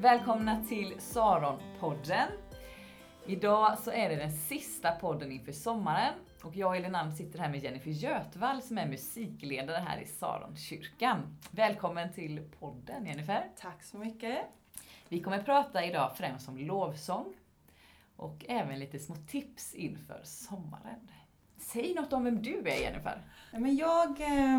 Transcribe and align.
Välkomna 0.00 0.64
till 0.64 0.94
Saron-podden. 0.98 2.28
Idag 3.26 3.78
så 3.78 3.90
är 3.90 4.08
det 4.08 4.16
den 4.16 4.32
sista 4.32 4.92
podden 4.92 5.32
inför 5.32 5.52
sommaren 5.52 6.14
och 6.42 6.56
jag 6.56 6.68
och 6.68 6.76
Elinam 6.76 7.12
sitter 7.12 7.38
här 7.38 7.48
med 7.48 7.62
Jennifer 7.62 7.90
Götvall 7.90 8.62
som 8.62 8.78
är 8.78 8.86
musikledare 8.86 9.76
här 9.76 10.00
i 10.00 10.06
Saronkyrkan. 10.06 11.36
Välkommen 11.50 12.12
till 12.12 12.50
podden 12.58 13.06
Jennifer. 13.06 13.50
Tack 13.56 13.82
så 13.82 13.98
mycket. 13.98 14.38
Vi 15.08 15.20
kommer 15.20 15.42
prata 15.42 15.84
idag 15.84 16.16
främst 16.16 16.48
om 16.48 16.58
lovsång 16.58 17.34
och 18.16 18.44
även 18.48 18.78
lite 18.78 18.98
små 18.98 19.16
tips 19.16 19.74
inför 19.74 20.20
sommaren. 20.24 21.10
Säg 21.58 21.94
något 21.94 22.12
om 22.12 22.24
vem 22.24 22.42
du 22.42 22.58
är 22.58 22.80
Jennifer. 22.80 23.22
Men 23.52 23.76
jag 23.76 24.20
eh, 24.20 24.58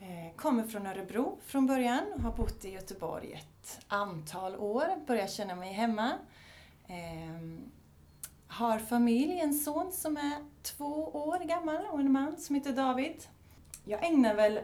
Eh, 0.00 0.36
kommer 0.36 0.64
från 0.64 0.86
Örebro 0.86 1.38
från 1.44 1.66
början 1.66 2.12
och 2.14 2.20
har 2.20 2.32
bott 2.32 2.64
i 2.64 2.70
Göteborg 2.70 3.32
ett 3.32 3.80
antal 3.88 4.56
år. 4.56 5.06
Börjar 5.06 5.26
känna 5.26 5.54
mig 5.54 5.72
hemma. 5.72 6.12
Ehm, 6.86 7.70
har 8.46 8.78
familj, 8.78 9.40
en 9.40 9.54
son 9.54 9.92
som 9.92 10.16
är 10.16 10.44
två 10.62 11.08
år 11.08 11.38
gammal 11.38 11.86
och 11.86 12.00
en 12.00 12.12
man 12.12 12.36
som 12.36 12.54
heter 12.54 12.72
David. 12.72 13.26
Jag 13.84 14.06
ägnar 14.06 14.34
väl 14.34 14.60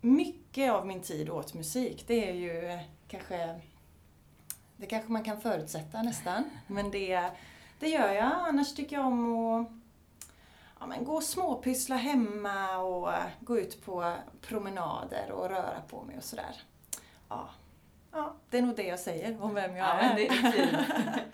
mycket 0.00 0.72
av 0.72 0.86
min 0.86 1.00
tid 1.00 1.30
åt 1.30 1.54
musik. 1.54 2.04
Det 2.06 2.28
är 2.30 2.34
ju 2.34 2.64
eh, 2.64 2.80
kanske 3.08 3.60
det 4.76 4.86
kanske 4.86 5.12
man 5.12 5.24
kan 5.24 5.40
förutsätta 5.40 6.02
nästan. 6.02 6.44
Men 6.66 6.90
det, 6.90 7.30
det 7.78 7.88
gör 7.88 8.12
jag. 8.12 8.32
Annars 8.48 8.74
tycker 8.74 8.96
jag 8.96 9.06
om 9.06 9.36
att 9.36 9.83
ja, 10.80 10.86
men 10.86 11.04
gå 11.04 11.12
och 11.14 11.22
småpyssla 11.22 11.96
hemma 11.96 12.78
och 12.78 13.08
uh, 13.08 13.24
gå 13.40 13.58
ut 13.58 13.84
på 13.84 14.14
promenader 14.40 15.30
och 15.32 15.48
röra 15.48 15.80
på 15.88 16.02
mig 16.02 16.16
och 16.16 16.24
sådär. 16.24 16.62
Ja. 17.28 17.48
ja, 18.12 18.34
det 18.50 18.58
är 18.58 18.62
nog 18.62 18.76
det 18.76 18.86
jag 18.86 19.00
säger 19.00 19.42
om 19.42 19.54
vem 19.54 19.76
jag 19.76 19.88
Ja, 19.88 19.92
är. 20.00 20.14
det 20.16 20.26
är. 20.28 21.24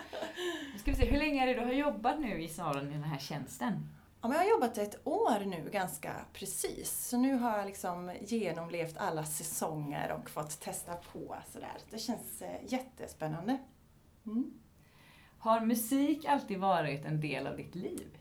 Nu 0.73 0.79
ska 0.79 0.91
vi 0.91 0.97
se, 0.97 1.05
hur 1.11 1.19
länge 1.19 1.43
är 1.43 1.47
det 1.47 1.55
du 1.61 1.67
har 1.67 1.73
jobbat 1.73 2.21
nu 2.21 2.43
i 2.43 2.49
Saron 2.49 2.89
i 2.89 2.93
den 2.93 3.03
här 3.03 3.19
tjänsten? 3.19 3.89
Ja, 4.23 4.29
men 4.29 4.37
jag 4.39 4.45
har 4.45 4.51
jobbat 4.51 4.79
ett 4.79 5.01
år 5.07 5.45
nu 5.45 5.71
ganska 5.73 6.15
precis. 6.33 7.09
Så 7.09 7.17
nu 7.17 7.35
har 7.35 7.59
jag 7.59 7.67
liksom 7.67 8.13
genomlevt 8.21 8.97
alla 8.99 9.25
säsonger 9.25 10.13
och 10.13 10.31
fått 10.31 10.61
testa 10.61 10.95
på 11.13 11.37
sådär. 11.53 11.77
Det 11.91 11.99
känns 11.99 12.43
eh, 12.43 12.65
jättespännande. 12.67 13.59
Mm. 14.27 14.53
Har 15.39 15.61
musik 15.61 16.25
alltid 16.25 16.59
varit 16.59 17.05
en 17.05 17.21
del 17.21 17.47
av 17.47 17.57
ditt 17.57 17.75
liv? 17.75 18.19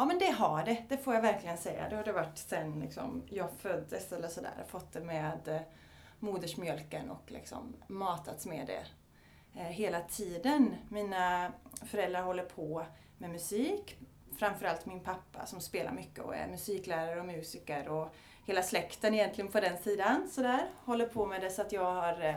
Ja 0.00 0.06
men 0.06 0.18
det 0.18 0.30
har 0.30 0.64
det, 0.64 0.82
det 0.88 0.96
får 0.96 1.14
jag 1.14 1.22
verkligen 1.22 1.58
säga. 1.58 1.88
Det 1.88 1.96
har 1.96 2.04
det 2.04 2.12
varit 2.12 2.38
sen 2.38 2.80
liksom, 2.80 3.22
jag 3.30 3.48
föddes 3.58 4.12
eller 4.12 4.28
sådär. 4.28 4.64
Fått 4.68 4.92
det 4.92 5.00
med 5.00 5.48
eh, 5.48 5.60
modersmjölken 6.18 7.10
och 7.10 7.22
liksom 7.30 7.76
matats 7.86 8.46
med 8.46 8.66
det 8.66 8.84
eh, 9.60 9.66
hela 9.66 10.00
tiden. 10.00 10.74
Mina 10.88 11.52
föräldrar 11.86 12.22
håller 12.22 12.44
på 12.44 12.86
med 13.18 13.30
musik. 13.30 13.98
Framförallt 14.38 14.86
min 14.86 15.00
pappa 15.00 15.46
som 15.46 15.60
spelar 15.60 15.92
mycket 15.92 16.24
och 16.24 16.36
är 16.36 16.48
musiklärare 16.48 17.20
och 17.20 17.26
musiker 17.26 17.88
och 17.88 18.14
hela 18.46 18.62
släkten 18.62 19.14
egentligen 19.14 19.50
på 19.50 19.60
den 19.60 19.78
sidan 19.78 20.28
sådär. 20.30 20.70
Håller 20.84 21.06
på 21.06 21.26
med 21.26 21.40
det 21.40 21.50
så 21.50 21.62
att 21.62 21.72
jag 21.72 21.94
har 21.94 22.20
eh, 22.22 22.36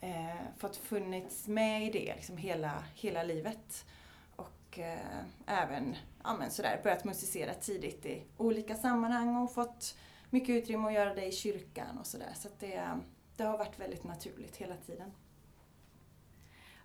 eh, 0.00 0.36
fått 0.58 0.76
funnits 0.76 1.48
med 1.48 1.86
i 1.86 1.90
det 1.90 2.14
liksom 2.14 2.36
hela, 2.36 2.84
hela 2.94 3.22
livet. 3.22 3.84
Och 4.74 4.78
eh, 4.78 5.24
även 5.46 5.96
ja, 6.24 6.36
men 6.38 6.50
sådär, 6.50 6.80
börjat 6.82 7.04
musicera 7.04 7.54
tidigt 7.54 8.06
i 8.06 8.22
olika 8.36 8.74
sammanhang 8.74 9.36
och 9.36 9.54
fått 9.54 9.96
mycket 10.30 10.48
utrymme 10.48 10.86
att 10.86 10.92
göra 10.92 11.14
det 11.14 11.26
i 11.26 11.32
kyrkan 11.32 11.98
och 11.98 12.06
sådär. 12.06 12.32
Så 12.34 12.48
att 12.48 12.60
det, 12.60 12.88
det 13.36 13.44
har 13.44 13.58
varit 13.58 13.80
väldigt 13.80 14.04
naturligt 14.04 14.56
hela 14.56 14.76
tiden. 14.76 15.10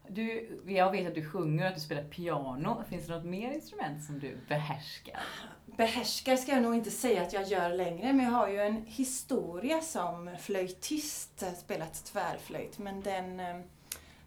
Du, 0.08 0.60
jag 0.68 0.92
vet 0.92 1.08
att 1.08 1.16
du 1.16 1.30
sjunger 1.30 1.64
och 1.64 1.70
att 1.70 1.76
du 1.76 1.82
spelar 1.82 2.04
piano. 2.04 2.84
Finns 2.90 3.08
det 3.08 3.16
något 3.16 3.26
mer 3.26 3.52
instrument 3.52 4.04
som 4.04 4.20
du 4.20 4.38
behärskar? 4.48 5.20
Behärskar 5.66 6.36
ska 6.36 6.52
jag 6.52 6.62
nog 6.62 6.76
inte 6.76 6.92
säga 6.92 7.22
att 7.22 7.34
jag 7.34 7.44
gör 7.44 7.70
längre, 7.70 8.14
men 8.14 8.26
jag 8.26 8.32
har 8.32 8.50
ju 8.50 8.62
en 8.62 8.86
historia 8.86 9.82
som 9.82 10.38
flöjtist, 10.40 11.44
spelat 11.58 12.06
tvärflöjt, 12.06 12.78
men 12.78 13.02
den 13.02 13.40
eh, 13.40 13.62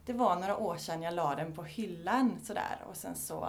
det 0.06 0.12
var 0.12 0.36
några 0.36 0.56
år 0.56 0.76
sedan 0.76 1.02
jag 1.02 1.14
la 1.14 1.34
den 1.34 1.52
på 1.52 1.62
hyllan 1.62 2.40
sådär 2.42 2.78
och 2.88 2.96
sen 2.96 3.16
så 3.16 3.48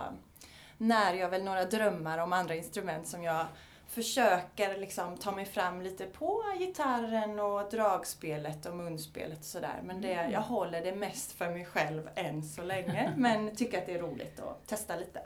när 0.78 1.14
jag 1.14 1.30
väl 1.30 1.44
några 1.44 1.66
drömmar 1.66 2.18
om 2.18 2.34
andra 2.34 2.56
instrument 2.56 3.08
som 3.08 3.24
jag 3.24 3.46
försöker 3.88 4.78
liksom 4.78 5.18
ta 5.18 5.32
mig 5.32 5.46
fram 5.46 5.82
lite 5.82 6.06
på 6.06 6.44
gitarren 6.60 7.40
och 7.40 7.70
dragspelet 7.72 8.66
och 8.66 8.76
munspelet 8.76 9.40
och 9.40 9.46
sådär. 9.46 9.82
Men 9.84 10.02
det, 10.02 10.30
jag 10.32 10.42
håller 10.42 10.82
det 10.82 10.96
mest 10.96 11.32
för 11.32 11.50
mig 11.50 11.66
själv 11.66 12.10
än 12.16 12.44
så 12.44 12.64
länge. 12.64 13.14
Men 13.18 13.56
tycker 13.56 13.78
att 13.78 13.86
det 13.86 13.94
är 13.94 14.02
roligt 14.02 14.40
att 14.40 14.68
testa 14.68 14.96
lite. 14.96 15.22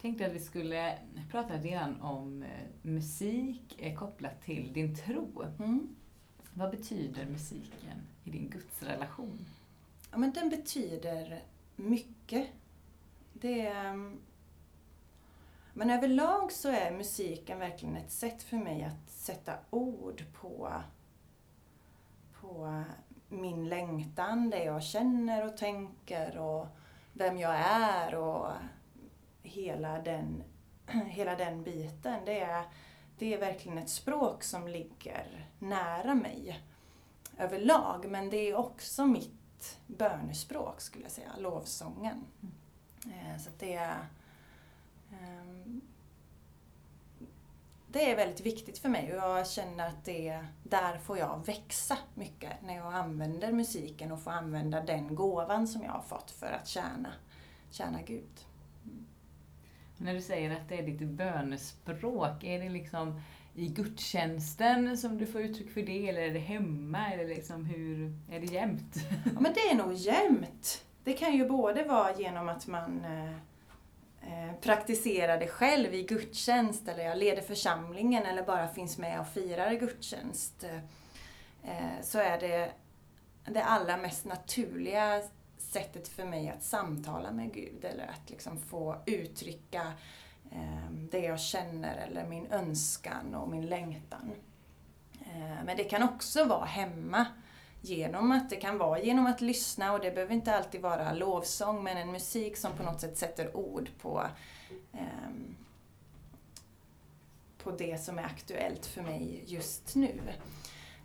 tänkte 0.00 0.26
att 0.26 0.32
vi 0.32 0.40
skulle 0.40 0.98
prata 1.30 1.54
lite 1.54 1.68
grann 1.68 2.00
om 2.00 2.42
eh, 2.42 2.48
musik 2.82 3.76
eh, 3.78 3.98
kopplat 3.98 4.42
till 4.42 4.72
din 4.72 4.96
tro. 4.96 5.44
Mm. 5.58 5.96
Vad 6.54 6.70
betyder 6.70 7.26
musiken 7.26 8.06
i 8.24 8.30
din 8.30 8.50
gudsrelation? 8.50 9.46
Ja, 10.14 10.18
men 10.18 10.32
den 10.32 10.48
betyder 10.48 11.42
mycket. 11.76 12.48
Det 13.32 13.66
är, 13.66 13.84
mm, 13.84 14.20
men 15.72 15.90
överlag 15.90 16.52
så 16.52 16.68
är 16.68 16.90
musiken 16.90 17.58
verkligen 17.58 17.96
ett 17.96 18.10
sätt 18.10 18.42
för 18.42 18.56
mig 18.56 18.84
att 18.84 19.10
sätta 19.10 19.52
ord 19.70 20.24
på, 20.40 20.72
på 22.40 22.84
min 23.28 23.68
längtan, 23.68 24.50
det 24.50 24.64
jag 24.64 24.82
känner 24.82 25.46
och 25.46 25.56
tänker 25.56 26.38
och 26.38 26.66
vem 27.12 27.38
jag 27.38 27.56
är 27.56 28.14
och 28.14 28.52
hela 29.42 29.98
den, 30.02 30.42
hela 31.06 31.36
den 31.36 31.62
biten. 31.62 32.24
Det 32.24 32.40
är, 32.40 32.64
det 33.18 33.34
är 33.34 33.38
verkligen 33.38 33.78
ett 33.78 33.90
språk 33.90 34.42
som 34.42 34.68
ligger 34.68 35.48
nära 35.58 36.14
mig 36.14 36.60
överlag. 37.38 38.06
Men 38.10 38.30
det 38.30 38.36
är 38.36 38.56
också 38.56 39.06
mitt 39.06 39.43
bönespråk 39.86 40.80
skulle 40.80 41.04
jag 41.04 41.12
säga, 41.12 41.36
lovsången. 41.38 42.24
Mm. 43.04 43.38
Så 43.38 43.48
att 43.48 43.58
det 43.58 43.74
är 43.74 44.06
det 47.94 48.10
är 48.10 48.16
väldigt 48.16 48.40
viktigt 48.40 48.78
för 48.78 48.88
mig 48.88 49.12
och 49.12 49.18
jag 49.18 49.48
känner 49.48 49.88
att 49.88 50.04
det, 50.04 50.44
där 50.62 50.98
får 50.98 51.18
jag 51.18 51.46
växa 51.46 51.98
mycket 52.14 52.52
när 52.62 52.76
jag 52.76 52.94
använder 52.94 53.52
musiken 53.52 54.12
och 54.12 54.20
får 54.20 54.30
använda 54.30 54.80
den 54.80 55.14
gåvan 55.14 55.68
som 55.68 55.82
jag 55.82 55.92
har 55.92 56.02
fått 56.02 56.30
för 56.30 56.46
att 56.46 56.68
tjäna, 56.68 57.12
tjäna 57.70 58.02
Gud. 58.02 58.46
Mm. 58.84 59.06
När 59.96 60.14
du 60.14 60.20
säger 60.20 60.50
att 60.50 60.68
det 60.68 60.78
är 60.78 60.82
ditt 60.82 61.08
bönespråk, 61.08 62.44
är 62.44 62.62
det 62.62 62.68
liksom 62.68 63.20
i 63.54 63.68
gudstjänsten 63.68 64.98
som 64.98 65.18
du 65.18 65.26
får 65.26 65.40
uttryck 65.40 65.70
för 65.70 65.82
det, 65.82 66.08
eller 66.08 66.20
är 66.20 66.30
det 66.30 66.38
hemma? 66.38 67.12
Eller 67.12 67.28
liksom 67.28 67.64
hur, 67.64 68.12
är 68.30 68.40
det 68.40 68.46
jämt? 68.46 68.94
Ja, 69.24 69.40
men 69.40 69.52
det 69.54 69.60
är 69.60 69.74
nog 69.74 69.92
jämnt. 69.92 70.84
Det 71.04 71.12
kan 71.12 71.36
ju 71.36 71.48
både 71.48 71.84
vara 71.84 72.14
genom 72.14 72.48
att 72.48 72.66
man 72.66 73.04
eh, 73.04 73.32
eh, 74.20 74.54
praktiserar 74.60 75.38
det 75.38 75.48
själv 75.48 75.94
i 75.94 76.02
gudstjänst 76.02 76.88
eller 76.88 77.04
jag 77.04 77.18
leder 77.18 77.42
församlingen 77.42 78.24
eller 78.24 78.42
bara 78.42 78.68
finns 78.68 78.98
med 78.98 79.20
och 79.20 79.28
firar 79.28 79.72
gudstjänst. 79.72 80.64
Eh, 80.64 80.76
eh, 81.70 82.02
så 82.02 82.18
är 82.18 82.40
det 82.40 82.72
det 83.46 83.64
allra 83.64 83.96
mest 83.96 84.24
naturliga 84.24 85.22
sättet 85.58 86.08
för 86.08 86.24
mig 86.24 86.48
att 86.48 86.62
samtala 86.62 87.30
med 87.30 87.54
Gud 87.54 87.84
eller 87.84 88.06
att 88.06 88.30
liksom 88.30 88.58
få 88.58 88.96
uttrycka 89.06 89.82
eh, 89.82 89.92
Ehm, 90.54 91.08
det 91.10 91.18
jag 91.18 91.40
känner 91.40 91.96
eller 91.96 92.26
min 92.26 92.46
önskan 92.46 93.34
och 93.34 93.48
min 93.48 93.66
längtan. 93.66 94.32
Eh, 95.20 95.64
Men 95.64 95.76
det 95.76 95.84
kan 95.84 96.02
också 96.02 96.44
vara 96.44 96.64
hemma 96.64 97.26
genom 97.80 98.32
att 98.32 98.50
det 98.50 98.56
kan 98.56 98.78
vara 98.78 99.00
genom 99.00 99.26
att 99.26 99.40
lyssna 99.40 99.92
och 99.92 100.00
det 100.00 100.10
behöver 100.10 100.34
inte 100.34 100.56
alltid 100.56 100.80
vara 100.80 101.12
lovsång 101.12 101.84
men 101.84 101.96
en 101.96 102.12
musik 102.12 102.56
som 102.56 102.72
på 102.76 102.82
något 102.82 103.00
sätt 103.00 103.18
sätter 103.18 103.56
ord 103.56 103.90
på 104.00 104.22
ehm, 104.92 105.56
på 107.58 107.70
det 107.70 107.98
som 108.00 108.18
är 108.18 108.22
aktuellt 108.24 108.86
för 108.86 109.02
mig 109.02 109.44
just 109.46 109.94
nu. 109.94 110.20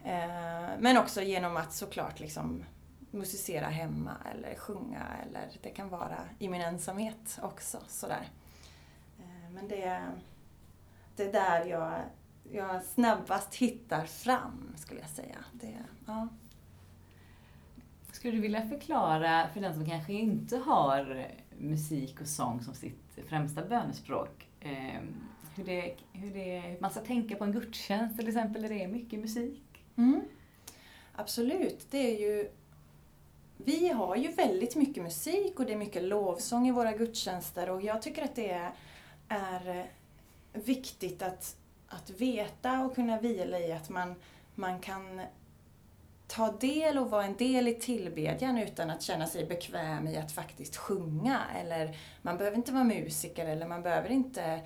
Eh, 0.03 0.69
men 0.79 0.97
också 0.97 1.21
genom 1.21 1.57
att 1.57 1.73
såklart 1.73 2.19
liksom 2.19 2.65
musicera 3.11 3.65
hemma 3.67 4.11
eller 4.31 4.55
sjunga 4.55 5.05
eller 5.27 5.47
det 5.61 5.69
kan 5.69 5.89
vara 5.89 6.19
i 6.39 6.49
min 6.49 6.61
ensamhet 6.61 7.39
också. 7.41 7.77
Sådär. 7.87 8.27
Men 9.53 9.67
det, 9.67 10.01
det 11.15 11.23
är 11.23 11.31
där 11.31 11.65
jag, 11.65 12.01
jag 12.51 12.83
snabbast 12.83 13.55
hittar 13.55 14.05
fram 14.05 14.73
skulle 14.77 14.99
jag 14.99 15.09
säga. 15.09 15.37
Det, 15.51 15.75
ja. 16.05 16.27
Skulle 18.11 18.35
du 18.35 18.41
vilja 18.41 18.69
förklara 18.69 19.47
för 19.53 19.61
den 19.61 19.73
som 19.73 19.85
kanske 19.85 20.13
inte 20.13 20.57
har 20.57 21.27
musik 21.57 22.21
och 22.21 22.27
sång 22.27 22.61
som 22.61 22.73
sitt 22.73 23.19
främsta 23.27 23.65
bönespråk, 23.65 24.47
eh, 24.59 25.01
hur, 25.55 25.65
det, 25.65 25.95
hur 26.13 26.33
det, 26.33 26.81
man 26.81 26.91
ska 26.91 26.99
tänka 26.99 27.35
på 27.35 27.43
en 27.43 27.51
gudstjänst 27.51 28.17
till 28.17 28.27
exempel, 28.27 28.61
där 28.61 28.69
det 28.69 28.83
är 28.83 28.87
mycket 28.87 29.19
musik? 29.19 29.63
Mm. 29.95 30.21
Absolut, 31.15 31.87
det 31.91 31.97
är 31.97 32.19
ju 32.19 32.49
vi 33.65 33.89
har 33.89 34.15
ju 34.15 34.31
väldigt 34.31 34.75
mycket 34.75 35.03
musik 35.03 35.59
och 35.59 35.65
det 35.65 35.73
är 35.73 35.77
mycket 35.77 36.03
lovsång 36.03 36.67
i 36.67 36.71
våra 36.71 36.91
gudstjänster 36.91 37.69
och 37.69 37.81
jag 37.81 38.01
tycker 38.01 38.23
att 38.23 38.35
det 38.35 38.49
är, 38.49 38.71
är 39.29 39.79
eh, 39.79 39.85
viktigt 40.61 41.21
att, 41.21 41.55
att 41.87 42.09
veta 42.09 42.81
och 42.81 42.95
kunna 42.95 43.19
vila 43.19 43.59
i 43.59 43.71
att 43.71 43.89
man, 43.89 44.15
man 44.55 44.79
kan 44.79 45.21
ta 46.27 46.51
del 46.51 46.97
och 46.97 47.09
vara 47.09 47.25
en 47.25 47.35
del 47.35 47.67
i 47.67 47.73
tillbedjan 47.73 48.57
utan 48.57 48.89
att 48.89 49.01
känna 49.01 49.27
sig 49.27 49.45
bekväm 49.45 50.07
i 50.07 50.17
att 50.17 50.31
faktiskt 50.31 50.77
sjunga. 50.77 51.41
Eller 51.61 51.97
man 52.21 52.37
behöver 52.37 52.57
inte 52.57 52.71
vara 52.71 52.83
musiker 52.83 53.45
eller 53.45 53.67
man 53.67 53.81
behöver 53.81 54.09
inte 54.09 54.61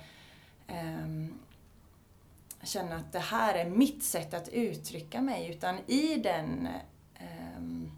um, 0.68 1.38
känna 2.62 2.96
att 2.96 3.12
det 3.12 3.18
här 3.18 3.54
är 3.54 3.70
mitt 3.70 4.04
sätt 4.04 4.34
att 4.34 4.48
uttrycka 4.48 5.20
mig. 5.22 5.50
Utan 5.50 5.78
i 5.86 6.16
den 6.16 6.68
um, 7.56 7.92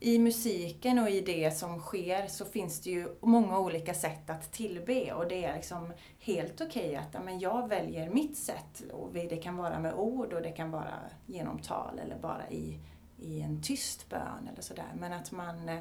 i 0.00 0.18
musiken 0.18 0.98
och 0.98 1.10
i 1.10 1.20
det 1.20 1.50
som 1.50 1.80
sker 1.80 2.26
så 2.26 2.44
finns 2.44 2.80
det 2.80 2.90
ju 2.90 3.16
många 3.20 3.58
olika 3.58 3.94
sätt 3.94 4.30
att 4.30 4.52
tillbe 4.52 5.12
och 5.12 5.28
det 5.28 5.44
är 5.44 5.54
liksom 5.54 5.92
helt 6.18 6.60
okej 6.60 6.88
okay 6.88 6.94
att 6.94 7.24
men 7.24 7.38
jag 7.38 7.68
väljer 7.68 8.10
mitt 8.10 8.38
sätt. 8.38 8.82
Och 8.92 9.12
det 9.12 9.36
kan 9.36 9.56
vara 9.56 9.78
med 9.78 9.94
ord 9.94 10.32
och 10.32 10.42
det 10.42 10.52
kan 10.52 10.70
vara 10.70 10.94
genom 11.26 11.58
tal 11.58 11.98
eller 11.98 12.18
bara 12.18 12.50
i, 12.50 12.78
i 13.18 13.40
en 13.40 13.62
tyst 13.62 14.08
bön 14.08 14.48
eller 14.52 14.62
sådär. 14.62 14.92
Men 14.98 15.12
att 15.12 15.32
man 15.32 15.68
eh, 15.68 15.78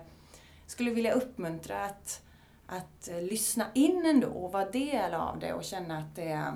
skulle 0.65 0.91
vilja 0.91 1.13
uppmuntra 1.13 1.85
att, 1.85 2.21
att 2.65 3.07
eh, 3.07 3.21
lyssna 3.21 3.65
in 3.73 4.05
ändå 4.05 4.27
och 4.27 4.51
vara 4.51 4.69
del 4.69 5.13
av 5.13 5.39
det 5.39 5.53
och 5.53 5.63
känna 5.63 5.97
att 5.97 6.15
det, 6.15 6.53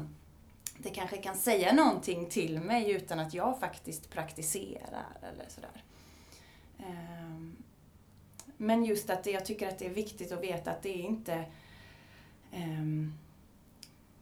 det 0.77 0.89
kanske 0.89 1.17
kan 1.17 1.35
säga 1.35 1.73
någonting 1.73 2.29
till 2.29 2.59
mig 2.59 2.91
utan 2.91 3.19
att 3.19 3.33
jag 3.33 3.59
faktiskt 3.59 4.09
praktiserar 4.09 5.17
eller 5.21 5.49
sådär. 5.49 5.83
Ehm, 6.85 7.55
men 8.57 8.85
just 8.85 9.09
att 9.09 9.25
jag 9.25 9.45
tycker 9.45 9.67
att 9.67 9.79
det 9.79 9.85
är 9.85 9.93
viktigt 9.93 10.31
att 10.31 10.43
veta 10.43 10.71
att 10.71 10.81
det 10.81 10.89
är 10.89 11.03
inte 11.03 11.45
ehm, 12.51 13.13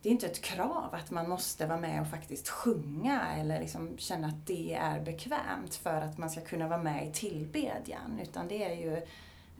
det 0.01 0.09
är 0.09 0.11
inte 0.11 0.25
ett 0.25 0.41
krav 0.41 0.89
att 0.91 1.11
man 1.11 1.29
måste 1.29 1.65
vara 1.65 1.79
med 1.79 2.01
och 2.01 2.07
faktiskt 2.07 2.49
sjunga 2.49 3.35
eller 3.37 3.59
liksom 3.59 3.97
känna 3.97 4.27
att 4.27 4.47
det 4.47 4.73
är 4.73 5.01
bekvämt 5.01 5.75
för 5.75 6.01
att 6.01 6.17
man 6.17 6.29
ska 6.29 6.41
kunna 6.41 6.67
vara 6.67 6.83
med 6.83 7.07
i 7.07 7.11
tillbedjan. 7.11 8.19
Utan 8.21 8.47
det 8.47 8.63
är 8.63 8.75
ju, 8.75 8.95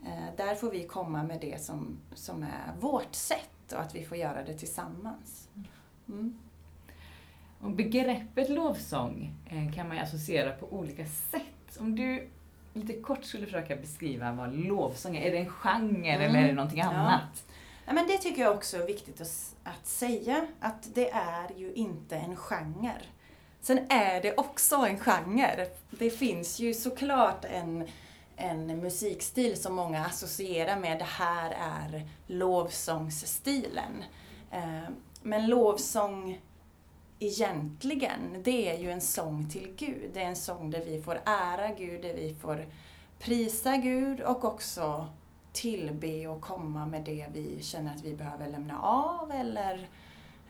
eh, 0.06 0.34
där 0.36 0.54
får 0.54 0.70
vi 0.70 0.84
komma 0.84 1.22
med 1.22 1.40
det 1.40 1.62
som, 1.62 1.98
som 2.14 2.42
är 2.42 2.80
vårt 2.80 3.14
sätt 3.14 3.72
och 3.72 3.80
att 3.80 3.94
vi 3.94 4.04
får 4.04 4.16
göra 4.16 4.44
det 4.44 4.54
tillsammans. 4.54 5.48
Mm. 6.08 6.38
Och 7.60 7.70
begreppet 7.70 8.48
lovsång 8.48 9.34
eh, 9.46 9.72
kan 9.74 9.88
man 9.88 9.96
ju 9.96 10.02
associera 10.02 10.52
på 10.52 10.72
olika 10.72 11.06
sätt. 11.06 11.78
Om 11.78 11.96
du 11.96 12.28
lite 12.72 13.00
kort 13.00 13.24
skulle 13.24 13.46
försöka 13.46 13.76
beskriva 13.76 14.32
vad 14.32 14.54
lovsång 14.54 15.16
är. 15.16 15.26
Är 15.26 15.30
det 15.30 15.38
en 15.38 15.50
genre 15.50 16.14
mm. 16.14 16.20
eller 16.20 16.38
är 16.38 16.46
det 16.46 16.52
någonting 16.52 16.80
annat? 16.80 17.20
Ja. 17.34 17.54
ja. 17.86 17.92
men 17.92 18.06
det 18.06 18.18
tycker 18.18 18.42
jag 18.42 18.54
också 18.54 18.76
är 18.76 18.86
viktigt 18.86 19.20
att, 19.20 19.54
att 19.64 19.86
säga, 19.86 20.46
att 20.60 20.94
det 20.94 21.10
är 21.10 21.50
ju 21.56 21.72
inte 21.72 22.16
en 22.16 22.36
genre. 22.36 23.02
Sen 23.60 23.90
är 23.90 24.22
det 24.22 24.36
också 24.36 24.76
en 24.76 24.98
genre. 24.98 25.66
Det 25.90 26.10
finns 26.10 26.60
ju 26.60 26.74
såklart 26.74 27.44
en, 27.44 27.88
en 28.36 28.66
musikstil 28.66 29.62
som 29.62 29.74
många 29.74 30.06
associerar 30.06 30.76
med 30.76 30.98
det 30.98 31.04
här 31.04 31.50
är 31.50 32.08
lovsångsstilen. 32.26 34.04
Eh, 34.50 34.90
men 35.22 35.46
lovsång 35.46 36.40
egentligen, 37.20 38.42
det 38.42 38.70
är 38.70 38.78
ju 38.78 38.90
en 38.90 39.00
sång 39.00 39.50
till 39.50 39.74
Gud. 39.76 40.10
Det 40.14 40.22
är 40.22 40.26
en 40.26 40.36
sång 40.36 40.70
där 40.70 40.84
vi 40.84 41.02
får 41.02 41.20
ära 41.26 41.68
Gud, 41.68 42.02
där 42.02 42.14
vi 42.14 42.34
får 42.34 42.66
prisa 43.18 43.76
Gud 43.76 44.20
och 44.20 44.44
också 44.44 45.08
tillbe 45.52 46.28
och 46.28 46.40
komma 46.40 46.86
med 46.86 47.04
det 47.04 47.26
vi 47.32 47.62
känner 47.62 47.94
att 47.94 48.04
vi 48.04 48.14
behöver 48.14 48.48
lämna 48.48 48.82
av 48.82 49.30
eller 49.32 49.88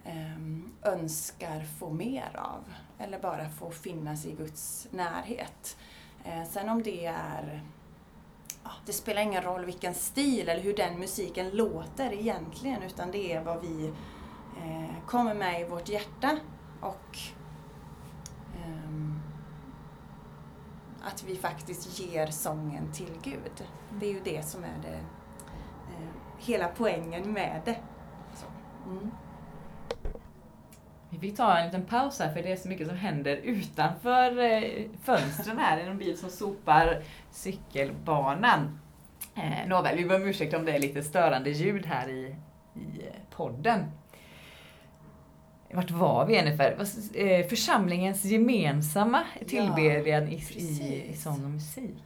ehm, 0.05 0.73
önskar 0.83 1.65
få 1.79 1.91
mer 1.91 2.31
av. 2.35 2.65
Eller 2.99 3.19
bara 3.19 3.49
få 3.49 3.71
finnas 3.71 4.27
i 4.27 4.33
Guds 4.33 4.89
närhet. 4.91 5.77
Eh, 6.25 6.45
sen 6.51 6.69
om 6.69 6.83
det 6.83 7.07
är 7.07 7.63
det 8.87 8.93
spelar 8.93 9.23
ingen 9.23 9.43
roll 9.43 9.65
vilken 9.65 9.95
stil 9.95 10.49
eller 10.49 10.63
hur 10.63 10.77
den 10.77 10.99
musiken 10.99 11.51
låter 11.51 12.13
egentligen 12.13 12.83
utan 12.83 13.11
det 13.11 13.33
är 13.33 13.45
vad 13.45 13.61
vi 13.61 13.93
eh, 14.57 15.07
kommer 15.07 15.35
med 15.35 15.61
i 15.61 15.65
vårt 15.65 15.89
hjärta 15.89 16.39
och 16.81 17.19
um, 18.67 19.23
att 21.03 21.25
vi 21.25 21.37
faktiskt 21.37 22.01
ger 22.01 22.27
sången 22.27 22.93
till 22.93 23.13
Gud. 23.23 23.65
Det 24.01 24.07
är 24.07 24.13
ju 24.13 24.21
det 24.25 24.45
som 24.45 24.65
är 24.65 24.79
det, 24.83 24.99
uh, 24.99 26.11
hela 26.39 26.69
poängen 26.69 27.33
med 27.33 27.61
det. 27.65 27.77
Mm. 28.87 29.11
Vi 31.11 31.19
fick 31.19 31.37
ta 31.37 31.59
en 31.59 31.67
liten 31.67 31.87
paus 31.87 32.19
här 32.19 32.35
för 32.35 32.43
det 32.43 32.53
är 32.53 32.57
så 32.57 32.69
mycket 32.69 32.89
som 32.89 32.97
händer 32.97 33.37
utanför 33.37 34.39
eh, 34.39 34.87
fönstren 35.03 35.59
här. 35.59 35.77
Det 35.77 35.83
är 35.83 35.91
en 35.91 35.99
bil 35.99 36.19
som 36.19 36.31
sopar 36.31 37.03
cykelbanan. 37.31 38.81
Eh, 39.35 39.69
nåväl, 39.69 39.97
vi 39.97 40.05
ber 40.05 40.17
om 40.17 40.23
ursäkt 40.29 40.55
om 40.55 40.65
det 40.65 40.73
är 40.73 40.79
lite 40.79 41.03
störande 41.03 41.51
ljud 41.51 41.87
här 41.87 42.09
i, 42.09 42.37
i 42.75 43.07
eh, 43.07 43.37
podden 43.37 43.85
vart 45.73 45.91
var 45.91 46.27
vi 46.27 46.41
ungefär? 46.41 46.87
Eh, 47.15 47.47
församlingens 47.47 48.25
gemensamma 48.25 49.23
tillbedjan 49.47 50.23
ja, 50.23 50.39
i, 50.39 50.43
i, 50.57 51.05
i 51.11 51.17
sång 51.17 51.45
och 51.45 51.51
musik. 51.51 51.97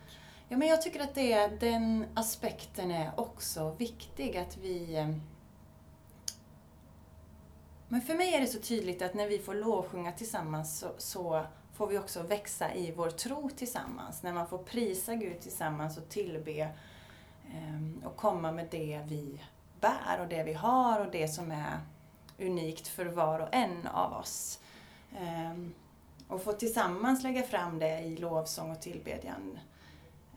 Ja, 0.49 0.57
men 0.57 0.69
jag 0.69 0.83
tycker 0.83 1.01
att 1.01 1.15
det, 1.15 1.61
den 1.61 2.07
aspekten 2.15 2.91
är 2.91 3.11
också 3.17 3.75
viktig. 3.79 4.37
Att 4.37 4.57
vi... 4.57 4.97
Eh, 4.97 5.09
men 7.89 8.01
för 8.01 8.15
mig 8.15 8.35
är 8.35 8.41
det 8.41 8.47
så 8.47 8.59
tydligt 8.59 9.03
att 9.03 9.15
när 9.15 9.29
vi 9.29 9.39
får 9.39 9.55
lovsjunga 9.55 10.13
tillsammans 10.13 10.79
så, 10.79 10.89
så 10.99 11.47
får 11.75 11.87
vi 11.87 11.99
också 11.99 12.23
växa 12.23 12.75
i 12.75 12.93
vår 12.97 13.11
tro 13.11 13.51
tillsammans. 13.57 14.23
När 14.23 14.33
man 14.33 14.47
får 14.47 14.59
prisa 14.59 15.15
Gud 15.15 15.41
tillsammans 15.41 15.99
och 15.99 16.09
tillbe 16.09 16.61
eh, 16.61 18.07
och 18.07 18.17
komma 18.17 18.53
med 18.53 18.69
det 18.71 19.01
vi 19.09 19.41
bär 19.81 20.21
och 20.21 20.29
det 20.29 20.43
vi 20.43 20.53
har 20.53 21.01
och 21.01 21.13
det 21.13 21.29
som 21.29 21.51
är 21.51 21.79
unikt 22.39 22.89
för 22.89 23.07
var 23.07 23.39
och 23.39 23.49
en 23.53 23.87
av 23.87 24.13
oss. 24.13 24.61
Um, 25.21 25.75
och 26.29 26.43
få 26.43 26.53
tillsammans 26.53 27.23
lägga 27.23 27.43
fram 27.43 27.79
det 27.79 28.01
i 28.01 28.17
lovsång 28.17 28.71
och 28.71 28.81
tillbedjan. 28.81 29.59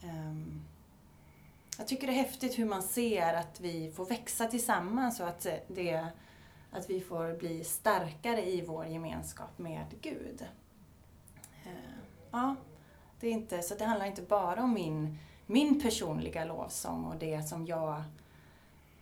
Um, 0.04 0.66
jag 1.78 1.88
tycker 1.88 2.08
det 2.08 2.14
är 2.14 2.24
häftigt 2.24 2.60
hur 2.60 2.66
man 2.66 2.84
ser 2.84 3.34
att 3.34 3.60
vi 3.60 3.92
får 3.92 4.06
växa 4.06 4.48
tillsammans 4.48 5.20
och 5.20 5.28
att, 5.28 5.46
eh, 5.46 5.54
det, 5.68 6.08
att 6.72 6.90
vi 6.90 7.02
får 7.02 7.38
bli 7.38 7.64
starkare 7.64 8.50
i 8.50 8.62
vår 8.62 8.86
gemenskap 8.86 9.58
med 9.58 9.86
Gud. 10.02 10.46
Uh, 11.66 11.72
ja, 12.32 12.56
det 13.20 13.28
är 13.28 13.32
inte, 13.32 13.62
så 13.62 13.76
det 13.76 13.86
handlar 13.86 14.06
inte 14.06 14.22
bara 14.22 14.64
om 14.64 14.74
min, 14.74 15.18
min 15.46 15.82
personliga 15.82 16.46
lovsång 16.46 17.06
och 17.06 17.16
det 17.16 17.44
som 17.44 17.66
jag 17.66 18.04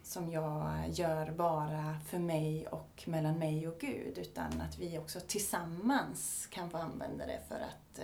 som 0.05 0.31
jag 0.31 0.89
gör 0.89 1.31
bara 1.31 1.99
för 2.05 2.19
mig 2.19 2.67
och 2.67 3.03
mellan 3.05 3.39
mig 3.39 3.67
och 3.67 3.79
Gud 3.79 4.17
utan 4.17 4.61
att 4.61 4.79
vi 4.79 4.97
också 4.97 5.19
tillsammans 5.19 6.47
kan 6.51 6.69
få 6.69 6.77
använda 6.77 7.25
det 7.25 7.39
för 7.47 7.55
att 7.55 7.99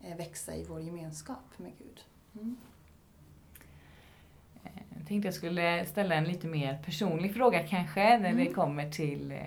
eh, 0.00 0.16
växa 0.16 0.54
i 0.54 0.64
vår 0.64 0.80
gemenskap 0.80 1.44
med 1.56 1.72
Gud. 1.78 2.00
Mm. 2.34 2.56
Eh, 4.64 4.70
jag 4.98 5.06
tänkte 5.08 5.26
jag 5.26 5.34
skulle 5.34 5.86
ställa 5.86 6.14
en 6.14 6.24
lite 6.24 6.46
mer 6.46 6.82
personlig 6.84 7.34
fråga 7.34 7.66
kanske 7.66 8.18
när 8.18 8.30
mm. 8.30 8.44
det 8.44 8.52
kommer 8.52 8.90
till, 8.90 9.32
eh, 9.32 9.38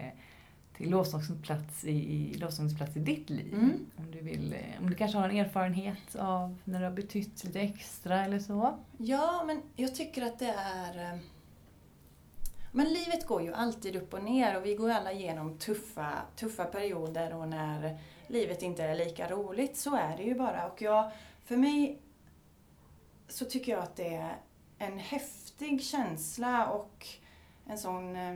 till 0.77 0.89
lovsångsplats 0.89 1.83
i, 1.83 1.91
i, 1.91 2.33
lovsångsplats 2.33 2.97
i 2.97 2.99
ditt 2.99 3.29
liv. 3.29 3.53
Mm. 3.53 3.85
Om, 3.97 4.11
du 4.11 4.21
vill, 4.21 4.55
om 4.81 4.89
du 4.89 4.95
kanske 4.95 5.17
har 5.17 5.29
en 5.29 5.37
erfarenhet 5.37 6.15
av 6.15 6.57
när 6.63 6.79
det 6.79 6.85
har 6.85 6.93
betytt 6.93 7.43
lite 7.43 7.59
extra 7.59 8.25
eller 8.25 8.39
så? 8.39 8.77
Ja, 8.97 9.43
men 9.47 9.61
jag 9.75 9.95
tycker 9.95 10.21
att 10.25 10.39
det 10.39 10.55
är 10.57 11.19
men 12.75 12.93
livet 12.93 13.27
går 13.27 13.41
ju 13.41 13.53
alltid 13.53 13.95
upp 13.95 14.13
och 14.13 14.23
ner 14.23 14.57
och 14.57 14.65
vi 14.65 14.75
går 14.75 14.89
alla 14.89 15.11
igenom 15.11 15.57
tuffa, 15.57 16.13
tuffa 16.35 16.65
perioder 16.65 17.35
och 17.35 17.47
när 17.47 17.97
livet 18.27 18.61
inte 18.61 18.83
är 18.83 18.95
lika 18.95 19.29
roligt, 19.29 19.77
så 19.77 19.95
är 19.95 20.17
det 20.17 20.23
ju 20.23 20.35
bara. 20.35 20.67
Och 20.67 20.81
jag, 20.81 21.11
för 21.45 21.57
mig 21.57 22.01
så 23.27 23.45
tycker 23.45 23.71
jag 23.71 23.83
att 23.83 23.95
det 23.95 24.15
är 24.15 24.35
en 24.77 24.99
häftig 24.99 25.83
känsla 25.83 26.67
och 26.67 27.07
en 27.65 27.77
sån... 27.77 28.15
Eh, 28.15 28.35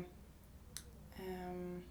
um, 1.28 1.84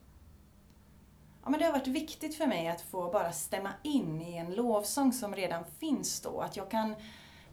ja, 1.42 1.50
men 1.50 1.60
det 1.60 1.66
har 1.66 1.72
varit 1.72 1.86
viktigt 1.86 2.34
för 2.34 2.46
mig 2.46 2.68
att 2.68 2.80
få 2.80 3.10
bara 3.10 3.32
stämma 3.32 3.72
in 3.82 4.20
i 4.20 4.36
en 4.36 4.54
lovsång 4.54 5.12
som 5.12 5.34
redan 5.34 5.64
finns 5.78 6.20
då. 6.20 6.40
Att 6.40 6.56
jag 6.56 6.70
kan 6.70 6.94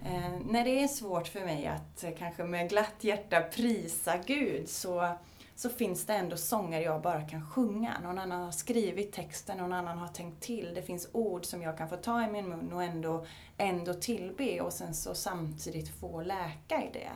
Eh, 0.04 0.32
när 0.46 0.64
det 0.64 0.84
är 0.84 0.88
svårt 0.88 1.28
för 1.28 1.46
mig 1.46 1.68
att 1.68 2.04
eh, 2.04 2.12
kanske 2.18 2.44
med 2.44 2.70
glatt 2.70 2.96
hjärta 3.04 3.42
prisa 3.42 4.18
Gud 4.18 4.70
så 4.70 5.16
så 5.56 5.70
finns 5.70 6.06
det 6.06 6.14
ändå 6.14 6.38
sånger 6.38 6.82
jag 6.82 7.02
bara 7.02 7.22
kan 7.22 7.46
sjunga. 7.46 8.00
Någon 8.04 8.20
annan 8.20 8.44
har 8.44 8.52
skrivit 8.52 9.14
texten, 9.14 9.58
någon 9.58 9.74
annan 9.74 9.98
har 9.98 10.08
tänkt 10.08 10.44
till. 10.44 10.72
Det 10.76 10.82
finns 10.82 11.10
ord 11.12 11.46
som 11.46 11.62
jag 11.62 11.78
kan 11.78 11.90
få 11.90 11.98
ta 11.98 12.24
i 12.24 12.32
min 12.32 12.50
mun 12.50 12.74
och 12.74 12.84
ändå, 12.84 13.26
ändå 13.58 13.94
tillbe 13.94 14.62
och 14.62 14.74
sen 14.74 14.94
så 14.94 15.16
samtidigt 15.16 15.90
få 15.90 16.22
läka 16.22 16.84
i 16.84 16.90
det. 16.94 17.12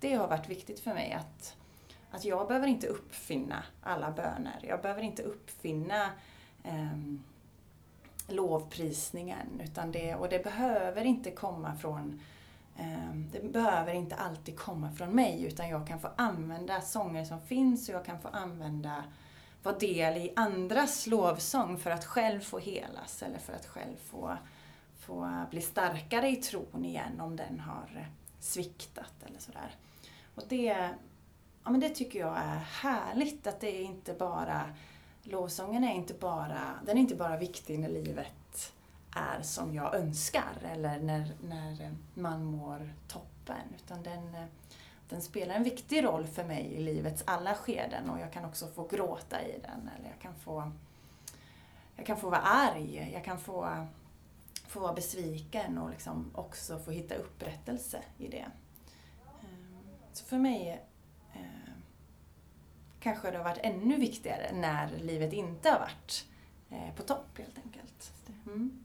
Det 0.00 0.14
har 0.14 0.28
varit 0.28 0.48
viktigt 0.48 0.80
för 0.80 0.94
mig 0.94 1.12
att, 1.12 1.56
att 2.10 2.24
jag 2.24 2.48
behöver 2.48 2.66
inte 2.66 2.86
uppfinna 2.86 3.62
alla 3.82 4.10
böner. 4.10 4.58
Jag 4.62 4.82
behöver 4.82 5.02
inte 5.02 5.22
uppfinna 5.22 6.10
um, 6.64 7.24
lovprisningen. 8.28 9.60
Utan 9.64 9.92
det, 9.92 10.14
och 10.14 10.28
det 10.28 10.44
behöver 10.44 11.04
inte 11.04 11.30
komma 11.30 11.76
från 11.76 12.20
ehm, 12.78 13.30
det 13.32 13.52
behöver 13.52 13.94
inte 13.94 14.16
alltid 14.16 14.58
komma 14.58 14.92
från 14.92 15.10
mig 15.10 15.44
utan 15.44 15.68
jag 15.68 15.86
kan 15.86 16.00
få 16.00 16.08
använda 16.16 16.80
sånger 16.80 17.24
som 17.24 17.40
finns 17.40 17.88
och 17.88 17.94
jag 17.94 18.04
kan 18.04 18.20
få 18.20 18.28
använda, 18.28 19.04
vara 19.62 19.78
del 19.78 20.16
i 20.16 20.32
andras 20.36 21.06
lovsång 21.06 21.78
för 21.78 21.90
att 21.90 22.04
själv 22.04 22.40
få 22.40 22.58
helas 22.58 23.22
eller 23.22 23.38
för 23.38 23.52
att 23.52 23.66
själv 23.66 23.96
få, 24.10 24.36
få 24.98 25.44
bli 25.50 25.60
starkare 25.60 26.28
i 26.28 26.36
tron 26.36 26.84
igen 26.84 27.20
om 27.20 27.36
den 27.36 27.60
har 27.60 28.08
sviktat 28.40 29.22
eller 29.26 29.38
sådär. 29.38 29.76
Och 30.34 30.42
det, 30.48 30.90
ja, 31.64 31.70
men 31.70 31.80
det 31.80 31.88
tycker 31.88 32.18
jag 32.18 32.36
är 32.36 32.58
härligt 32.58 33.46
att 33.46 33.60
det 33.60 33.80
är 33.80 33.84
inte 33.84 34.14
bara 34.14 34.62
lovsången 35.22 35.84
är 35.84 35.94
inte 35.94 36.14
bara, 36.14 36.60
den 36.86 36.96
är 36.96 37.00
inte 37.00 37.14
bara 37.14 37.36
viktig 37.36 37.78
när 37.78 37.88
livet 37.88 38.72
är 39.16 39.42
som 39.42 39.74
jag 39.74 39.94
önskar 39.94 40.58
eller 40.72 41.00
när, 41.00 41.34
när 41.42 41.94
man 42.14 42.44
mår 42.44 42.92
toppen. 43.08 43.74
Utan 43.76 44.02
den, 44.02 44.36
den 45.08 45.22
spelar 45.22 45.54
en 45.54 45.64
viktig 45.64 46.04
roll 46.04 46.26
för 46.26 46.44
mig 46.44 46.64
i 46.64 46.82
livets 46.82 47.22
alla 47.26 47.54
skeden 47.54 48.10
och 48.10 48.20
jag 48.20 48.32
kan 48.32 48.44
också 48.44 48.66
få 48.66 48.86
gråta 48.86 49.42
i 49.42 49.60
den. 49.62 49.90
Eller 49.98 50.08
jag 50.08 50.18
kan 50.18 50.34
få, 50.34 50.72
jag 51.96 52.06
kan 52.06 52.16
få 52.16 52.30
vara 52.30 52.40
arg, 52.40 53.10
jag 53.12 53.24
kan 53.24 53.38
få, 53.38 53.86
få 54.68 54.80
vara 54.80 54.92
besviken 54.92 55.78
och 55.78 55.90
liksom 55.90 56.30
också 56.34 56.78
få 56.78 56.90
hitta 56.90 57.14
upprättelse 57.14 58.02
i 58.18 58.28
det. 58.28 58.46
Ehm, 59.42 59.86
så 60.12 60.24
för 60.24 60.38
mig 60.38 60.82
kanske 63.02 63.30
det 63.30 63.36
har 63.36 63.44
varit 63.44 63.60
ännu 63.62 63.96
viktigare 63.96 64.52
när 64.52 64.88
livet 65.02 65.32
inte 65.32 65.70
har 65.70 65.78
varit 65.78 66.24
eh, 66.70 66.94
på 66.96 67.02
topp 67.02 67.38
helt 67.38 67.58
enkelt. 67.64 68.12
Mm. 68.46 68.84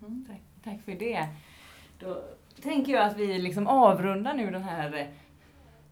Mm. 0.00 0.26
Tack, 0.28 0.40
tack, 0.64 0.84
för 0.84 0.92
det. 0.92 1.28
Då 1.98 2.22
tänker 2.62 2.92
jag 2.92 3.06
att 3.06 3.16
vi 3.16 3.38
liksom 3.38 3.66
avrundar 3.66 4.34
nu 4.34 4.50
den 4.50 4.62
här 4.62 4.96
eh, 4.96 5.06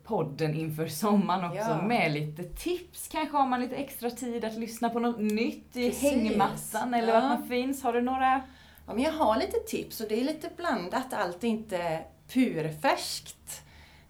podden 0.04 0.54
inför 0.54 0.87
sommaren 0.87 1.44
också 1.44 1.70
ja. 1.70 1.82
med 1.82 2.12
lite 2.12 2.44
tips. 2.44 3.08
Kanske 3.08 3.37
har 3.37 3.46
man 3.46 3.60
lite 3.60 3.76
extra 3.76 4.10
tid 4.10 4.44
att 4.44 4.54
lyssna 4.54 4.90
på 4.90 4.99
något 4.99 5.20
nytt 5.20 5.76
i 5.76 5.90
Precis. 5.90 6.02
hängmattan 6.02 6.94
eller 6.94 7.14
ja. 7.14 7.20
vart 7.20 7.38
man 7.38 7.49
finns. 7.49 7.82
Har 7.82 7.92
du 7.92 8.02
några? 8.02 8.42
Ja, 8.87 8.94
men 8.94 9.02
jag 9.02 9.12
har 9.12 9.37
lite 9.37 9.58
tips 9.58 10.00
och 10.00 10.08
det 10.08 10.20
är 10.20 10.25
lite 10.25 10.50
blandat. 10.56 11.12
Allt 11.12 11.44
är 11.44 11.49
inte 11.49 12.04
purfärskt. 12.28 13.62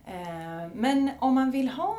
Eh, 0.06 0.68
men 0.74 1.10
om 1.18 1.34
man 1.34 1.50
vill 1.50 1.68
ha 1.68 1.96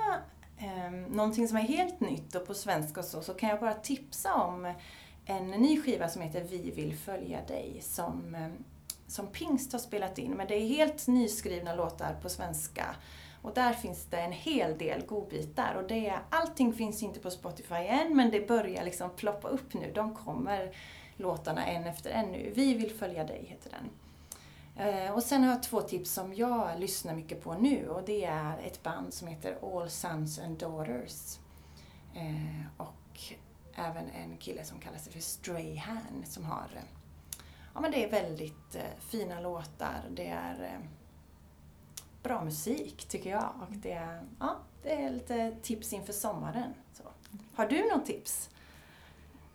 eh, 0.62 0.92
någonting 0.92 1.48
som 1.48 1.58
är 1.58 1.62
helt 1.62 2.00
nytt 2.00 2.36
och 2.36 2.48
på 2.48 2.54
svenska 2.54 3.00
och 3.00 3.06
så, 3.06 3.22
så 3.22 3.34
kan 3.34 3.50
jag 3.50 3.60
bara 3.60 3.74
tipsa 3.74 4.34
om 4.34 4.74
en 5.26 5.48
ny 5.48 5.82
skiva 5.82 6.10
som 6.10 6.22
heter 6.22 6.44
Vi 6.44 6.72
vill 6.72 6.96
följa 6.96 7.46
dig 7.46 7.78
som, 7.82 8.36
ehm, 8.36 8.64
som 9.08 9.28
Pingst 9.28 9.72
har 9.72 9.80
spelat 9.80 10.18
in. 10.18 10.32
Men 10.32 10.48
det 10.48 10.56
är 10.56 10.68
helt 10.68 11.08
nyskrivna 11.08 11.76
låtar 11.76 12.16
på 12.22 12.30
svenska. 12.30 12.96
Och 13.42 13.54
där 13.54 13.74
finns 13.74 14.06
det 14.06 14.18
en 14.18 14.32
hel 14.32 14.78
del 14.78 15.06
godbitar. 15.06 15.76
Och 15.76 15.88
det, 15.88 16.14
allting 16.30 16.74
finns 16.74 17.04
inte 17.04 17.20
på 17.20 17.32
Spotify 17.32 17.76
än, 17.76 18.16
men 18.16 18.32
det 18.32 18.48
börjar 18.48 18.84
liksom 18.84 19.10
ploppa 19.16 19.48
upp 19.48 19.74
nu. 19.74 19.92
De 19.96 20.16
kommer 20.16 20.76
låtarna 21.18 21.66
en 21.66 21.86
efter 21.86 22.10
en 22.10 22.32
nu. 22.32 22.52
Vi 22.56 22.74
vill 22.74 22.92
följa 22.92 23.24
dig 23.24 23.46
heter 23.48 23.70
den. 23.70 23.90
Eh, 24.76 25.12
och 25.12 25.24
sen 25.24 25.44
har 25.44 25.52
jag 25.52 25.64
två 25.64 25.82
tips 25.82 26.12
som 26.14 26.34
jag 26.34 26.80
lyssnar 26.80 27.16
mycket 27.16 27.44
på 27.44 27.54
nu 27.54 27.90
och 27.90 28.04
det 28.06 28.26
är 28.26 28.58
ett 28.60 28.84
band 28.84 29.14
som 29.14 29.28
heter 29.28 29.58
All 29.62 29.90
Sons 29.90 30.40
and 30.40 30.58
Daughters. 30.58 31.40
Eh, 32.16 32.66
och 32.78 33.20
även 33.76 34.10
en 34.10 34.38
kille 34.38 34.64
som 34.64 34.80
kallar 34.80 34.98
sig 34.98 35.14
för 35.14 35.20
Strayhan 35.20 36.24
som 36.26 36.46
har 36.46 36.68
eh, 36.76 36.82
Ja 37.74 37.82
men 37.82 37.92
det 37.92 38.04
är 38.04 38.10
väldigt 38.10 38.76
eh, 38.76 39.00
fina 39.00 39.40
låtar, 39.40 40.04
det 40.10 40.28
är 40.28 40.80
bra 42.24 42.44
musik 42.44 43.06
tycker 43.08 43.30
jag 43.30 43.50
och 43.62 43.76
det 43.76 43.92
är, 43.92 44.24
ja, 44.40 44.58
det 44.84 45.04
är 45.04 45.10
lite 45.10 45.56
tips 45.62 45.94
inför 45.94 46.14
sommaren. 46.14 46.74
Så. 46.94 47.04
Har 47.56 47.68
du 47.68 47.90
något 47.90 48.06
tips? 48.06 48.50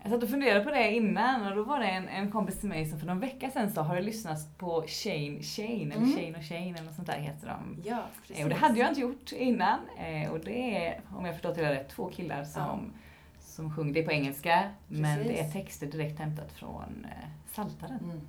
Jag 0.06 0.12
satt 0.12 0.22
och 0.22 0.30
funderade 0.30 0.64
på 0.64 0.70
det 0.70 0.92
innan 0.92 1.46
och 1.46 1.56
då 1.56 1.62
var 1.62 1.80
det 1.80 1.86
en, 1.86 2.08
en 2.08 2.30
kompis 2.32 2.60
till 2.60 2.68
mig 2.68 2.86
som 2.86 2.98
för 2.98 3.06
någon 3.06 3.20
vecka 3.20 3.50
sedan 3.50 3.72
sa, 3.72 3.82
har 3.82 3.96
du 3.96 4.02
lyssnat 4.02 4.58
på 4.58 4.84
Shane 4.88 5.42
Shane, 5.42 5.82
eller 5.82 5.96
mm. 5.96 6.16
Shane 6.16 6.38
och 6.38 6.44
Shane 6.44 6.70
eller 6.70 6.82
något 6.82 6.94
sånt 6.94 7.06
där 7.06 7.18
heter 7.18 7.46
de. 7.46 7.82
Ja, 7.88 8.02
precis. 8.26 8.44
Och 8.44 8.50
det 8.50 8.56
hade 8.56 8.78
jag 8.78 8.88
inte 8.88 9.00
gjort 9.00 9.32
innan. 9.32 9.78
Eh, 9.98 10.30
och 10.30 10.40
det 10.40 10.86
är, 10.86 11.00
om 11.16 11.24
jag 11.24 11.34
förstått 11.34 11.54
det 11.54 11.74
rätt, 11.74 11.88
två 11.88 12.10
killar 12.10 12.44
som, 12.44 12.62
ja. 12.62 12.98
som 13.40 13.76
sjunger. 13.76 13.94
Det 13.94 14.00
är 14.00 14.04
på 14.04 14.12
engelska, 14.12 14.70
precis. 14.88 15.02
men 15.02 15.18
det 15.18 15.40
är 15.40 15.50
texter 15.50 15.86
direkt 15.86 16.18
hämtat 16.18 16.52
från 16.52 17.06
eh, 17.10 17.28
Saltaren. 17.52 18.00
Mm. 18.04 18.20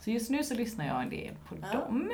Så 0.00 0.10
just 0.10 0.30
nu 0.30 0.44
så 0.44 0.54
lyssnar 0.54 0.86
jag 0.86 1.02
en 1.02 1.10
del 1.10 1.34
på 1.48 1.56
ja. 1.62 1.78
dem. 1.78 2.12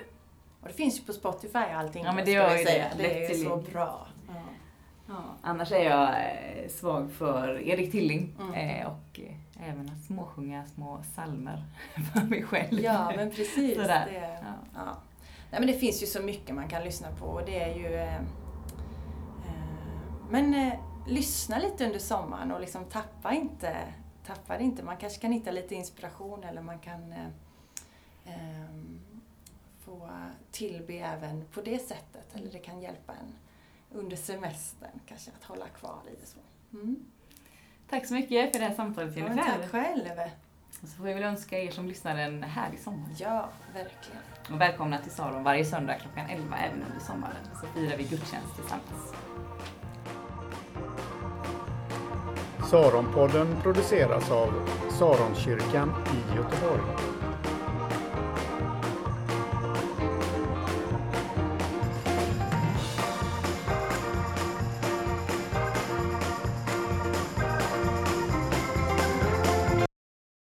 Och 0.60 0.68
det 0.68 0.74
finns 0.74 1.00
ju 1.00 1.04
på 1.04 1.12
Spotify 1.12 1.58
och 1.58 1.78
allting. 1.78 2.04
Ja, 2.04 2.12
men 2.12 2.24
det 2.24 2.30
gör 2.30 2.56
ju 2.56 2.64
det. 2.64 2.92
Det 2.96 3.26
är 3.26 3.34
så 3.34 3.56
bra. 3.56 4.06
Ja. 5.06 5.36
Annars 5.42 5.72
är 5.72 5.84
jag 5.84 6.08
eh, 6.08 6.68
svag 6.68 7.12
för 7.12 7.60
Erik 7.60 7.92
Tilling 7.92 8.36
mm. 8.40 8.54
Eh, 8.54 8.86
och 8.86 9.20
eh, 9.20 9.68
även 9.68 9.90
att 9.90 10.04
småsjunga 10.04 10.66
små 10.66 11.02
salmer 11.14 11.64
för 12.12 12.20
mig 12.20 12.42
själv. 12.42 12.80
Ja, 12.80 13.12
men 13.16 13.30
precis. 13.30 13.74
Sådär. 13.74 14.06
Det, 14.06 14.38
ja. 14.42 14.54
ja. 14.74 14.96
Nej, 15.50 15.60
men 15.60 15.66
det 15.66 15.74
finns 15.74 16.02
ju 16.02 16.06
så 16.06 16.22
mycket 16.22 16.54
man 16.54 16.68
kan 16.68 16.84
lyssna 16.84 17.08
på 17.10 17.26
och 17.26 17.44
det 17.46 17.62
är 17.62 17.74
ju... 17.74 17.94
Eh, 17.94 18.20
men 20.30 20.54
eh, 20.54 20.74
lyssna 21.06 21.58
lite 21.58 21.86
under 21.86 21.98
sommaren 21.98 22.52
och 22.52 22.60
liksom 22.60 22.84
tappa 22.84 23.34
inte, 23.34 23.76
tappa 24.26 24.58
det 24.58 24.64
inte. 24.64 24.82
Man 24.82 24.96
kanske 24.96 25.20
kan 25.20 25.32
hitta 25.32 25.50
lite 25.50 25.74
inspiration 25.74 26.44
eller 26.44 26.62
man 26.62 26.78
kan 26.78 27.12
eh, 27.12 28.64
få 29.84 30.10
tillbe 30.50 30.94
även 30.94 31.44
på 31.44 31.60
det 31.60 31.78
sättet. 31.78 32.34
Eller 32.34 32.52
det 32.52 32.58
kan 32.58 32.80
hjälpa 32.80 33.12
en 33.12 33.34
under 33.94 34.16
semestern 34.16 35.00
kanske 35.06 35.30
att 35.38 35.44
hålla 35.44 35.68
kvar 35.68 36.00
i 36.12 36.20
det 36.20 36.26
så. 36.26 36.38
Mm. 36.72 36.96
Tack 37.90 38.06
så 38.06 38.14
mycket 38.14 38.52
för 38.52 38.60
det 38.60 38.66
här 38.66 38.74
samtalet 38.74 39.16
Jennifer. 39.16 39.36
Ja, 39.36 39.44
tack 39.44 39.70
själv. 39.70 40.10
Och 40.82 40.88
så 40.88 40.96
får 40.96 41.08
jag 41.08 41.14
väl 41.14 41.24
önska 41.24 41.58
er 41.58 41.70
som 41.70 41.88
lyssnar 41.88 42.16
en 42.16 42.42
härlig 42.42 42.80
sommar. 42.80 43.08
Ja, 43.18 43.48
verkligen. 43.74 44.22
Och 44.52 44.60
välkomna 44.60 44.98
till 44.98 45.10
Saron 45.10 45.44
varje 45.44 45.64
söndag 45.64 45.94
klockan 45.94 46.30
11 46.30 46.56
även 46.56 46.82
under 46.82 47.00
sommaren. 47.00 47.36
Så 47.60 47.66
firar 47.66 47.96
vi 47.96 48.04
gudstjänst 48.04 48.56
tillsammans. 48.56 49.14
Saronpodden 52.70 53.56
produceras 53.62 54.30
av 54.30 54.68
Saronkyrkan 54.90 55.92
i 56.06 56.36
Göteborg. 56.36 57.13